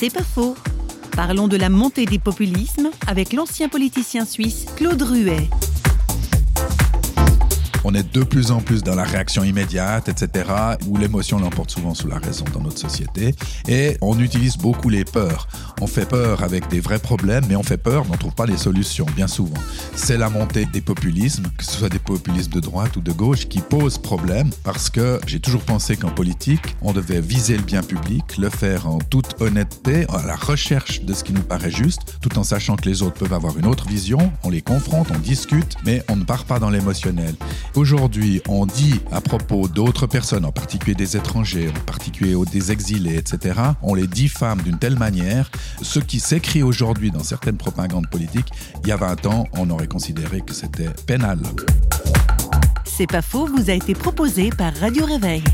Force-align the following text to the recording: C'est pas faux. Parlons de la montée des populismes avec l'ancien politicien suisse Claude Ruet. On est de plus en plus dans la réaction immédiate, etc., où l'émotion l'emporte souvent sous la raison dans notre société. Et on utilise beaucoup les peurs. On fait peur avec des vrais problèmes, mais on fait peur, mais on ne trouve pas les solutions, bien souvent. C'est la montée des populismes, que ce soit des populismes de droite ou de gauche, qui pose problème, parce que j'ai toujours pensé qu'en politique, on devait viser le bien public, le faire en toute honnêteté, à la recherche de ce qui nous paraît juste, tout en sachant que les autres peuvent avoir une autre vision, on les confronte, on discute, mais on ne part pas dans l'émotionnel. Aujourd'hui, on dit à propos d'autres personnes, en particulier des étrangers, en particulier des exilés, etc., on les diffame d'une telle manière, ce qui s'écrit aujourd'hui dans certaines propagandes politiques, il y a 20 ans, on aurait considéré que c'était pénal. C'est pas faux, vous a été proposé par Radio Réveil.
C'est 0.00 0.08
pas 0.08 0.24
faux. 0.24 0.56
Parlons 1.14 1.46
de 1.46 1.58
la 1.58 1.68
montée 1.68 2.06
des 2.06 2.18
populismes 2.18 2.88
avec 3.06 3.34
l'ancien 3.34 3.68
politicien 3.68 4.24
suisse 4.24 4.64
Claude 4.74 5.02
Ruet. 5.02 5.50
On 7.82 7.94
est 7.94 8.12
de 8.12 8.22
plus 8.22 8.50
en 8.50 8.60
plus 8.60 8.82
dans 8.82 8.94
la 8.94 9.04
réaction 9.04 9.42
immédiate, 9.42 10.08
etc., 10.08 10.44
où 10.86 10.98
l'émotion 10.98 11.38
l'emporte 11.38 11.70
souvent 11.70 11.94
sous 11.94 12.08
la 12.08 12.18
raison 12.18 12.44
dans 12.52 12.60
notre 12.60 12.78
société. 12.78 13.34
Et 13.68 13.96
on 14.02 14.18
utilise 14.20 14.58
beaucoup 14.58 14.90
les 14.90 15.04
peurs. 15.04 15.48
On 15.80 15.86
fait 15.86 16.06
peur 16.06 16.42
avec 16.42 16.68
des 16.68 16.80
vrais 16.80 16.98
problèmes, 16.98 17.44
mais 17.48 17.56
on 17.56 17.62
fait 17.62 17.78
peur, 17.78 18.04
mais 18.04 18.10
on 18.10 18.14
ne 18.14 18.18
trouve 18.18 18.34
pas 18.34 18.44
les 18.44 18.58
solutions, 18.58 19.06
bien 19.16 19.28
souvent. 19.28 19.60
C'est 19.94 20.18
la 20.18 20.28
montée 20.28 20.66
des 20.66 20.82
populismes, 20.82 21.44
que 21.56 21.64
ce 21.64 21.72
soit 21.72 21.88
des 21.88 21.98
populismes 21.98 22.52
de 22.52 22.60
droite 22.60 22.96
ou 22.96 23.00
de 23.00 23.12
gauche, 23.12 23.48
qui 23.48 23.60
pose 23.60 23.96
problème, 23.96 24.50
parce 24.62 24.90
que 24.90 25.18
j'ai 25.26 25.40
toujours 25.40 25.62
pensé 25.62 25.96
qu'en 25.96 26.10
politique, 26.10 26.76
on 26.82 26.92
devait 26.92 27.22
viser 27.22 27.56
le 27.56 27.62
bien 27.62 27.82
public, 27.82 28.36
le 28.36 28.50
faire 28.50 28.88
en 28.88 28.98
toute 28.98 29.40
honnêteté, 29.40 30.04
à 30.10 30.26
la 30.26 30.36
recherche 30.36 31.02
de 31.02 31.14
ce 31.14 31.24
qui 31.24 31.32
nous 31.32 31.42
paraît 31.42 31.70
juste, 31.70 32.18
tout 32.20 32.38
en 32.38 32.44
sachant 32.44 32.76
que 32.76 32.88
les 32.88 33.02
autres 33.02 33.16
peuvent 33.18 33.32
avoir 33.32 33.58
une 33.58 33.66
autre 33.66 33.88
vision, 33.88 34.32
on 34.44 34.50
les 34.50 34.62
confronte, 34.62 35.08
on 35.14 35.18
discute, 35.18 35.76
mais 35.86 36.02
on 36.08 36.16
ne 36.16 36.24
part 36.24 36.44
pas 36.44 36.58
dans 36.58 36.70
l'émotionnel. 36.70 37.34
Aujourd'hui, 37.76 38.42
on 38.48 38.66
dit 38.66 39.00
à 39.12 39.20
propos 39.20 39.68
d'autres 39.68 40.06
personnes, 40.06 40.44
en 40.44 40.50
particulier 40.50 40.94
des 40.94 41.16
étrangers, 41.16 41.68
en 41.68 41.84
particulier 41.84 42.34
des 42.50 42.72
exilés, 42.72 43.16
etc., 43.16 43.60
on 43.82 43.94
les 43.94 44.08
diffame 44.08 44.60
d'une 44.62 44.78
telle 44.78 44.98
manière, 44.98 45.50
ce 45.80 46.00
qui 46.00 46.18
s'écrit 46.18 46.62
aujourd'hui 46.62 47.10
dans 47.12 47.22
certaines 47.22 47.56
propagandes 47.56 48.08
politiques, 48.10 48.48
il 48.82 48.88
y 48.88 48.92
a 48.92 48.96
20 48.96 49.26
ans, 49.26 49.46
on 49.56 49.70
aurait 49.70 49.86
considéré 49.86 50.40
que 50.40 50.52
c'était 50.52 50.90
pénal. 51.06 51.38
C'est 52.84 53.06
pas 53.06 53.22
faux, 53.22 53.46
vous 53.46 53.70
a 53.70 53.74
été 53.74 53.94
proposé 53.94 54.50
par 54.50 54.74
Radio 54.74 55.06
Réveil. 55.06 55.44